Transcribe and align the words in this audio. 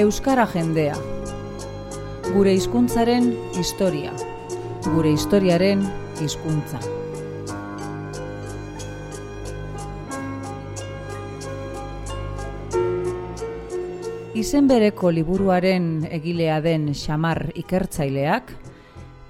Euskara 0.00 0.46
jendea. 0.48 0.94
Gure 2.32 2.54
hizkuntzaren 2.56 3.26
historia. 3.52 4.14
Gure 4.86 5.10
historiaren 5.12 5.82
hizkuntza. 6.22 6.80
Izen 14.32 14.72
bereko 14.72 15.12
liburuaren 15.12 16.08
egilea 16.08 16.62
den 16.64 16.94
Xamar 16.96 17.50
ikertzaileak, 17.52 18.56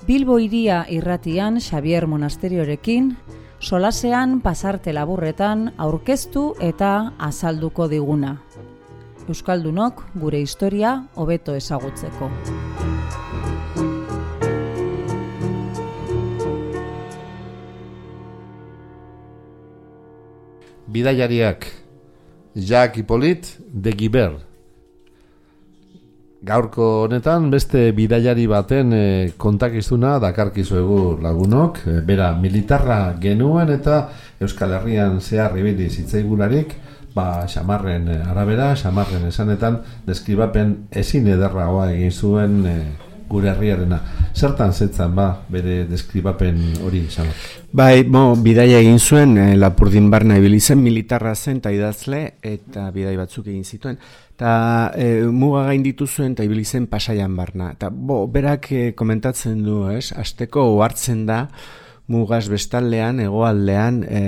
Bilbo 0.06 0.38
iria 0.38 0.84
irratian 0.88 1.58
Xavier 1.58 2.06
Monasteriorekin, 2.06 3.16
solasean 3.58 4.38
pasarte 4.40 4.94
laburretan 4.94 5.72
aurkeztu 5.78 6.52
eta 6.62 7.10
azalduko 7.18 7.90
diguna. 7.90 8.36
Euskaldunok 9.30 10.00
gure 10.18 10.40
historia 10.42 10.96
hobeto 11.14 11.54
ezagutzeko. 11.54 12.30
Bidaiariak 20.90 21.68
Jacques 22.56 22.98
Hippolyte 22.98 23.62
de 23.70 23.92
Giber 23.94 24.32
Gaurko 26.42 26.84
honetan 27.04 27.50
beste 27.52 27.90
bidaiari 27.92 28.46
baten 28.48 28.94
e, 28.96 29.02
kontakizuna 29.36 30.14
dakarkizuegu 30.22 31.18
lagunok, 31.22 31.82
e, 31.84 31.98
bera 32.00 32.32
militarra 32.32 33.12
genuen 33.20 33.70
eta 33.74 34.06
Euskal 34.40 34.72
Herrian 34.78 35.20
zehar 35.20 35.58
ibili 35.60 35.90
zitzaigularik, 35.90 36.72
ba 37.14 37.46
xamarren 37.48 38.08
eh, 38.08 38.22
arabera, 38.22 38.74
xamarren 38.76 39.26
esanetan 39.28 39.80
deskribapen 40.06 40.90
ezin 40.90 41.28
ederra 41.28 41.66
hoa 41.70 41.90
egin 41.92 42.12
zuen 42.12 42.66
e, 42.66 42.76
gure 43.30 43.50
herriarena. 43.52 44.00
Zertan 44.34 44.72
zetzan 44.72 45.14
ba 45.14 45.28
bere 45.48 45.84
deskribapen 45.90 46.58
hori 46.84 47.04
xamar? 47.10 47.36
Bai, 47.72 48.02
bo, 48.02 48.34
bidaia 48.42 48.80
egin 48.82 48.98
zuen, 48.98 49.36
e, 49.38 49.46
lapurdin 49.56 50.10
barna 50.10 50.38
ibili 50.40 50.60
zen 50.60 50.82
militarra 50.82 51.34
zen 51.34 51.60
eta 51.62 51.70
idazle 51.74 52.22
eta 52.42 52.88
bidai 52.94 53.14
batzuk 53.20 53.46
egin 53.46 53.64
zituen. 53.64 54.00
Eta 54.34 54.54
e, 54.96 55.26
muga 55.30 55.66
gain 55.68 55.84
dituzuen 55.86 56.34
eta 56.34 56.46
ibili 56.46 56.64
zen 56.64 56.88
pasaian 56.90 57.36
barna. 57.36 57.70
Eta 57.76 57.90
bo, 57.90 58.24
berak 58.26 58.72
e, 58.72 58.82
komentatzen 58.98 59.62
du, 59.62 59.84
ez? 59.94 60.10
Azteko 60.16 60.66
ohartzen 60.74 61.26
da 61.28 61.44
mugaz 62.10 62.48
bestaldean, 62.50 63.20
egoaldean, 63.22 64.00
e, 64.02 64.20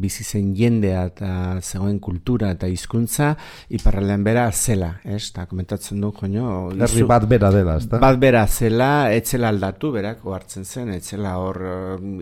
bizi 0.00 0.24
zen 0.24 0.50
jendea 0.56 1.06
eta 1.08 1.30
zegoen 1.62 1.96
kultura 2.04 2.50
eta 2.52 2.68
hizkuntza 2.68 3.30
iparralean 3.74 4.26
bera 4.26 4.44
zela, 4.52 4.90
ez? 5.04 5.22
Eta 5.30 5.46
komentatzen 5.48 6.02
du, 6.04 6.12
joño... 6.18 6.68
Herri 6.76 7.06
bat 7.08 7.24
bera 7.30 7.50
dela, 7.54 7.78
ez 7.80 7.88
da? 7.88 8.00
Bat 8.02 8.20
bera 8.20 8.44
zela, 8.46 8.90
etzela 9.16 9.48
aldatu, 9.54 9.92
berak, 9.96 10.20
ohartzen 10.28 10.68
zen, 10.68 10.92
etzela 10.98 11.38
hor 11.40 11.62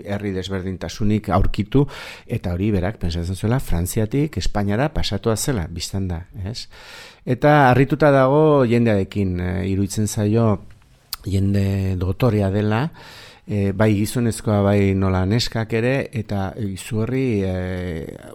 herri 0.04 0.32
desberdintasunik 0.36 1.32
aurkitu, 1.34 1.86
eta 2.38 2.54
hori 2.54 2.70
berak, 2.74 3.00
pensatzen 3.02 3.38
zuela, 3.38 3.58
Frantziatik, 3.58 4.38
Espainiara 4.38 4.92
pasatua 4.94 5.36
zela, 5.36 5.66
biztan 5.66 6.06
da, 6.12 6.22
ez? 6.46 6.68
Eta 7.26 7.58
harrituta 7.72 8.14
dago 8.14 8.64
jendearekin, 8.70 9.38
e, 9.40 9.52
iruditzen 9.72 10.06
zaio 10.06 10.50
jende 11.26 11.96
dotoria 11.98 12.52
dela, 12.54 12.86
e, 13.46 13.72
bai 13.72 13.92
gizonezkoa 13.94 14.60
bai 14.66 14.94
nola 14.98 15.22
neskak 15.28 15.72
ere, 15.78 15.94
eta 16.20 16.50
izuerri 16.60 17.26
e, 17.46 17.54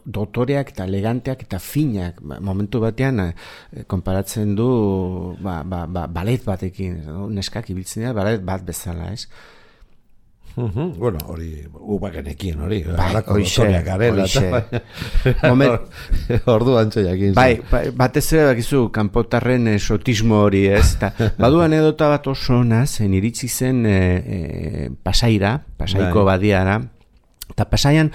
dotoreak 0.06 0.72
eta 0.74 0.88
eleganteak 0.88 1.46
eta 1.48 1.60
finak, 1.60 2.22
ba, 2.24 2.40
momentu 2.40 2.82
batean 2.84 3.26
e, 3.28 3.30
konparatzen 3.92 4.56
du 4.56 4.70
ba, 5.44 5.62
ba, 5.64 5.86
ba, 5.88 6.08
balet 6.08 6.46
batekin, 6.48 7.02
neskak 7.36 7.70
ibiltzen 7.74 8.06
dira 8.06 8.16
balet 8.18 8.46
bat 8.46 8.64
bezala, 8.68 9.12
ez? 9.12 9.28
-huh. 10.58 10.98
Bueno, 10.98 11.20
hori 11.28 11.64
ubakenekin, 11.74 12.60
hori. 12.62 12.84
Bai, 12.84 13.24
oixe, 13.28 13.62
oixe. 14.12 14.52
Moment... 15.48 15.82
Ordu 16.46 16.78
antxe 16.78 17.04
jakin. 17.04 17.34
Bai, 17.34 17.62
bai, 17.72 17.90
batez 17.96 18.26
ere 18.34 18.46
bakizu, 18.52 18.90
kanpotarren 18.92 19.68
esotismo 19.68 20.42
hori, 20.46 20.66
ez? 20.68 20.98
Ta, 21.00 21.14
badu 21.44 21.62
anedota 21.62 22.10
bat 22.10 22.28
oso 22.28 22.62
zen 22.86 23.14
iritsi 23.14 23.48
zen 23.48 23.86
e, 23.86 23.98
e, 24.18 24.90
pasaira, 25.04 25.62
pasaiko 25.78 26.24
bai. 26.24 26.38
badiara, 26.38 26.82
eta 27.50 27.66
pasaian 27.66 28.12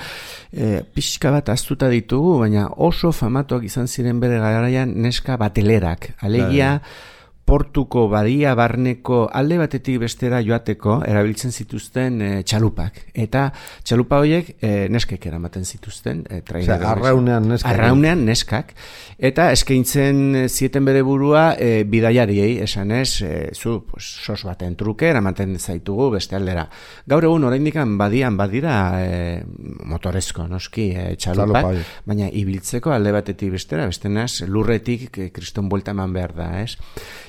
e, 0.52 0.82
pixka 0.94 1.30
bat 1.30 1.48
aztuta 1.48 1.88
ditugu, 1.88 2.38
baina 2.40 2.68
oso 2.76 3.12
famatuak 3.12 3.64
izan 3.64 3.86
ziren 3.86 4.20
bere 4.20 4.38
garaian 4.38 4.92
neska 4.94 5.36
batelerak. 5.36 6.14
Alegia, 6.20 6.80
bai 6.80 7.15
portuko 7.46 8.08
badia 8.10 8.54
barneko 8.58 9.20
alde 9.32 9.56
batetik 9.60 10.00
bestera 10.02 10.40
joateko 10.42 10.98
erabiltzen 11.06 11.52
zituzten 11.54 12.18
e, 12.20 12.30
txalupak. 12.42 12.98
Eta 13.14 13.46
txalupa 13.86 14.18
horiek 14.22 14.50
e, 14.58 14.70
neskek 14.90 15.28
eramaten 15.30 15.64
zituzten. 15.64 16.24
E, 16.26 16.42
arraunean 16.74 17.46
neskak. 17.52 17.70
Arraunean 17.70 18.24
neskak. 18.26 18.72
Eta 19.16 19.48
eskaintzen 19.54 20.48
zieten 20.48 20.84
bere 20.88 21.04
burua 21.06 21.44
e, 21.54 21.84
bidaiariei, 21.88 22.56
esan 22.64 22.90
ez, 22.96 23.22
e, 23.22 23.30
zu, 23.54 23.78
pues, 23.92 24.08
sos 24.26 24.42
baten 24.48 24.74
truke, 24.76 25.06
eramaten 25.12 25.54
zaitugu 25.58 26.10
beste 26.16 26.36
aldera. 26.36 26.66
Gaur 27.06 27.28
egun 27.30 27.46
oraindik 27.46 27.78
badian 27.96 28.36
badira 28.36 28.74
e, 29.04 29.44
motorezko, 29.86 30.48
noski, 30.50 30.88
e, 30.98 31.06
txalupak, 31.14 31.70
baina 32.10 32.26
ibiltzeko 32.26 32.90
alde 32.90 33.14
batetik 33.14 33.54
bestera, 33.54 33.86
beste 33.86 34.10
lurretik 34.50 35.30
kriston 35.32 35.70
buelta 35.70 35.94
eman 35.94 36.12
behar 36.16 36.34
da, 36.34 36.50
ez? 36.64 36.74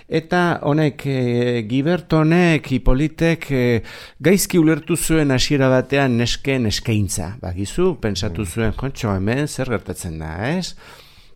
Eta 0.08 0.60
honek 0.64 1.04
e, 1.06 1.64
gibertonek 1.68 2.72
hipolitek 2.72 3.50
e, 3.52 3.64
gaizki 4.24 4.60
ulertu 4.60 4.96
zuen 4.96 5.32
hasiera 5.36 5.68
batean 5.70 6.16
nesken 6.18 6.70
eskaintza 6.72 7.34
bagizu 7.42 7.98
pentsatu 8.02 8.46
mm. 8.46 8.54
zuen 8.54 8.78
jontxo 8.78 9.12
hemen 9.12 9.48
zer 9.48 9.74
gertatzen 9.76 10.20
da 10.24 10.32
ez 10.48 10.78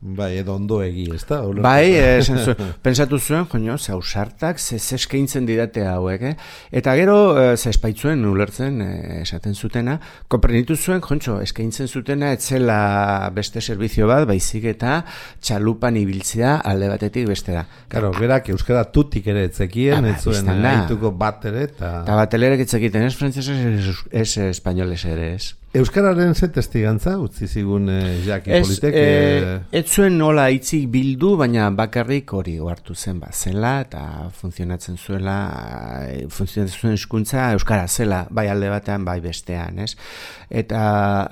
Bai, 0.02 0.40
edo 0.40 0.56
ondo 0.58 0.80
egi, 0.82 1.04
ez 1.14 1.22
da? 1.30 1.44
Bai, 1.62 1.94
zu, 2.26 2.56
pensatu 2.82 3.20
zuen, 3.20 3.46
joño, 3.46 3.76
ze 3.78 3.92
ausartak, 3.94 4.58
ze 4.58 4.80
eskaintzen 4.98 5.46
didate 5.46 5.84
hauek, 5.86 6.24
eh? 6.26 6.32
Eta 6.72 6.96
gero, 6.98 7.18
eh, 7.38 7.56
ze 7.56 7.70
espaitzuen 7.70 8.26
ulertzen, 8.26 8.82
eh, 8.82 9.22
esaten 9.22 9.54
zutena, 9.54 10.00
komprenitu 10.28 10.76
zuen, 10.76 11.04
jontxo, 11.06 11.38
eskaintzen 11.46 11.88
zutena, 11.88 12.32
etzela 12.34 13.30
beste 13.30 13.62
servizio 13.62 14.10
bat, 14.10 14.26
baizik 14.26 14.66
eta 14.74 15.04
txalupan 15.40 16.02
ibiltzea 16.02 16.58
alde 16.66 16.90
batetik 16.90 17.30
bestera. 17.30 17.68
Karo, 17.88 18.10
berak, 18.18 18.50
euskara 18.50 18.88
tutik 18.90 19.30
ere 19.30 19.46
etzekien, 19.52 20.02
ah, 20.02 20.16
ez 20.16 20.24
zuen, 20.26 20.66
haituko 20.66 21.14
bat 21.14 21.46
ere, 21.46 21.70
eta... 21.70 22.00
Eta 22.02 22.18
bat 22.24 22.40
ere 22.42 22.56
etzekiten, 22.58 23.06
ez 23.06 23.14
frantzese, 23.14 23.54
ez, 24.10 24.38
ez, 24.42 25.06
ere, 25.06 25.34
ez. 25.36 25.61
Euskararen 25.72 26.34
ze 26.36 26.50
testigantza 26.52 27.14
utzi 27.24 27.48
zigun 27.48 27.86
eh, 27.90 28.18
Jaki 28.26 28.58
Politek? 28.60 28.96
Eh, 28.96 29.54
ez 29.80 29.86
zuen 29.88 30.18
nola 30.20 30.50
itzik 30.52 30.90
bildu, 30.92 31.30
baina 31.40 31.70
bakarrik 31.72 32.34
hori 32.36 32.58
ohartu 32.60 32.92
zen 32.92 33.22
ba, 33.22 33.30
zela 33.32 33.78
eta 33.86 34.02
funtzionatzen 34.36 34.98
zuela, 35.00 35.38
eh, 36.10 36.26
funtzionatzen 36.28 36.76
zuen 36.76 36.98
eskuntza 37.00 37.46
Euskara 37.56 37.88
zela, 37.88 38.26
bai 38.30 38.50
alde 38.52 38.68
batean, 38.74 39.06
bai 39.08 39.22
bestean, 39.24 39.80
ez? 39.80 39.94
Eta, 40.52 40.82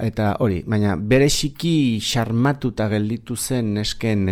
eta 0.08 0.30
hori, 0.40 0.62
baina 0.64 0.96
bere 0.96 1.28
xiki 1.28 2.00
xarmatuta 2.00 2.88
gelditu 2.94 3.36
zen 3.36 3.74
nesken, 3.76 4.24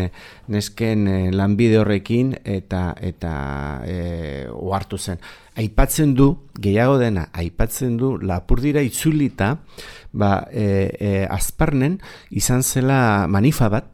nesken 0.48 1.04
eh, 1.12 1.20
lanbide 1.36 1.82
horrekin 1.82 2.32
eta, 2.46 2.94
eta 2.96 3.34
eh, 3.84 4.48
ohartu 4.56 5.04
zen 5.04 5.20
aipatzen 5.58 6.14
du, 6.18 6.30
gehiago 6.62 6.98
dena, 7.02 7.28
aipatzen 7.34 7.98
du 7.98 8.16
lapurdira 8.22 8.84
itzulita, 8.86 9.56
ba, 10.14 10.32
e, 10.52 10.66
e, 11.00 11.12
azparnen 11.26 11.98
izan 12.30 12.64
zela 12.64 13.00
manifa 13.32 13.70
bat, 13.74 13.90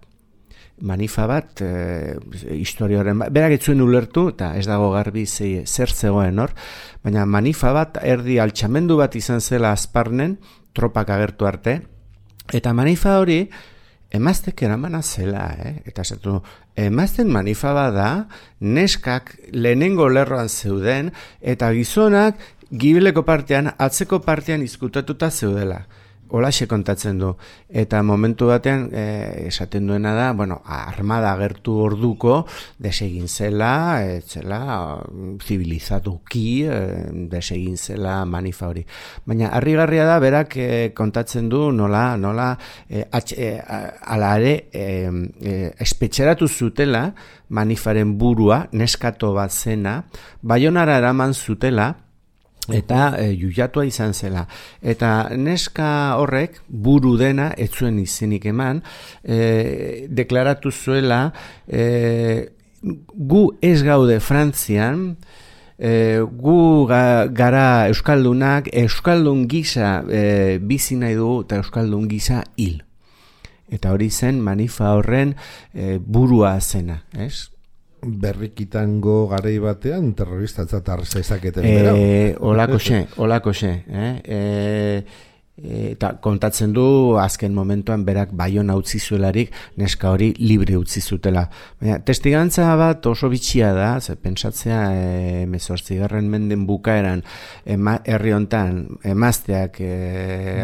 manifa 0.84 1.28
bat, 1.30 1.64
e, 1.64 2.18
historioaren, 2.58 3.24
berak 3.32 3.58
etzuen 3.58 3.84
ulertu, 3.84 4.28
eta 4.34 4.54
ez 4.60 4.66
dago 4.68 4.92
garbi 4.96 5.26
ze, 5.26 5.64
zer 5.66 5.94
zegoen 5.94 6.44
hor, 6.44 6.56
baina 7.04 7.26
manifa 7.26 7.72
bat, 7.76 8.02
erdi 8.04 8.40
altxamendu 8.44 9.00
bat 9.00 9.16
izan 9.16 9.42
zela 9.42 9.72
azparnen, 9.72 10.38
tropak 10.76 11.14
agertu 11.16 11.48
arte, 11.48 11.80
eta 12.52 12.74
manifa 12.76 13.20
hori, 13.22 13.46
emaztek 14.14 14.62
eramana 14.62 15.02
zela, 15.02 15.48
eh? 15.58 15.74
eta 15.90 16.04
zatu, 16.04 16.38
emazten 16.78 17.32
manifa 17.34 17.74
da, 17.92 18.10
neskak 18.62 19.34
lehenengo 19.52 20.08
lerroan 20.10 20.50
zeuden, 20.50 21.12
eta 21.42 21.72
gizonak 21.74 22.38
gibeleko 22.70 23.26
partean, 23.26 23.72
atzeko 23.78 24.22
partean 24.22 24.62
izkutatuta 24.62 25.32
zeudela. 25.32 25.84
Olaxe 26.34 26.68
kontatzen 26.68 27.20
du. 27.22 27.32
Eta 27.70 28.02
momentu 28.06 28.48
batean, 28.50 28.88
e, 28.92 29.48
esaten 29.48 29.88
duena 29.88 30.14
da, 30.18 30.32
bueno, 30.34 30.60
armada 30.66 31.34
agertu 31.34 31.76
orduko, 31.86 32.44
desegin 32.82 33.30
zela, 33.30 34.02
etzela, 34.18 35.00
zibilizatuki, 35.46 36.48
e, 36.66 36.80
desegin 37.32 37.78
zela 37.78 38.24
manifa 38.26 38.72
hori. 38.72 38.86
Baina, 39.30 39.52
harrigarria 39.54 40.08
da, 40.10 40.18
berak 40.24 40.58
e, 40.58 40.70
kontatzen 40.98 41.50
du, 41.54 41.68
nola, 41.72 42.18
nola, 42.18 42.52
e, 42.90 43.06
e, 43.38 43.52
ala 43.62 44.34
ere, 44.42 44.56
e, 44.74 44.88
e, 45.42 45.58
espetxeratu 45.86 46.50
zutela, 46.50 47.12
manifaren 47.54 48.18
burua, 48.18 48.64
neskato 48.74 49.34
bat 49.38 49.54
zena, 49.54 50.00
baionara 50.42 50.98
eraman 50.98 51.38
zutela, 51.38 51.94
eta 52.72 53.14
e, 53.20 53.34
jujatua 53.36 53.86
izan 53.86 54.14
zela. 54.14 54.46
Eta 54.82 55.30
neska 55.36 56.16
horrek 56.20 56.62
buru 56.68 57.18
dena 57.20 57.52
ez 57.58 57.72
zuen 57.74 58.00
izenik 58.00 58.46
eman, 58.46 58.82
e, 59.24 60.08
deklaratu 60.08 60.72
zuela 60.72 61.26
e, 61.68 62.48
gu 62.84 63.44
ez 63.62 63.82
gaude 63.84 64.20
Frantzian, 64.20 65.16
e, 65.78 66.22
gu 66.24 66.88
gara 66.88 67.88
Euskaldunak, 67.92 68.70
Euskaldun 68.84 69.48
gisa 69.52 70.02
e, 70.08 70.60
bizi 70.60 70.98
nahi 71.00 71.18
du 71.20 71.42
eta 71.44 71.60
Euskaldun 71.64 72.08
gisa 72.12 72.44
hil. 72.58 72.82
Eta 73.74 73.94
hori 73.96 74.10
zen 74.12 74.40
manifa 74.44 74.94
horren 74.98 75.34
e, 75.74 75.98
burua 75.98 76.60
zena, 76.62 77.02
ez? 77.18 77.50
Berrikitango 78.06 79.28
garei 79.32 79.58
batean 79.60 80.14
terroristatzat 80.18 80.90
arreza 80.90 81.22
izaketen 81.24 81.66
e, 81.66 81.76
eh, 81.76 82.36
Olako 82.40 82.80
xe, 82.80 83.06
olako 83.18 83.54
xe. 83.54 83.72
Eh? 83.88 84.14
E, 84.24 85.04
eta 85.54 86.16
kontatzen 86.18 86.72
du 86.74 87.14
azken 87.22 87.54
momentuan 87.54 88.02
berak 88.06 88.32
baion 88.34 88.72
utzi 88.74 88.98
zuelarik 88.98 89.52
neska 89.78 90.10
hori 90.10 90.32
libre 90.40 90.80
utzi 90.80 91.02
zutela. 91.02 91.44
Baina, 91.80 92.00
testigantza 92.02 92.72
bat 92.80 93.06
oso 93.06 93.30
bitxia 93.30 93.70
da, 93.74 94.00
ze 94.02 94.16
pentsatzea 94.16 94.80
e, 94.96 95.46
mezortzigarren 95.46 96.30
menden 96.30 96.66
bukaeran 96.66 97.22
ema, 97.66 98.00
herri 98.04 98.34
hontan 98.34 98.98
emazteak 99.04 99.78
e, 99.80 99.94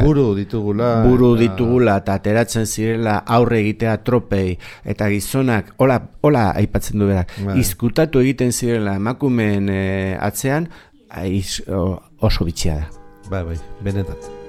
buru 0.01 0.33
ditugula 0.35 1.03
buru 1.05 1.35
ditugula 1.37 1.99
eta 2.01 2.17
ateratzen 2.17 2.65
zirela 2.65 3.19
aurre 3.27 3.61
egitea 3.61 3.95
tropei 4.03 4.57
eta 4.83 5.09
gizonak 5.13 5.75
hola, 5.77 6.01
hola 6.25 6.49
aipatzen 6.57 6.97
du 6.97 7.11
berak 7.11 7.37
bai. 7.45 7.59
izkutatu 7.61 8.25
egiten 8.25 8.51
zirela 8.51 8.97
emakumeen 8.97 9.69
e, 9.69 9.81
atzean 10.17 10.71
aiz, 11.09 11.61
oso 11.69 12.45
bitxia 12.45 12.81
da. 12.81 12.91
Bai, 13.29 13.43
bai, 13.45 13.57
benetat. 13.85 14.48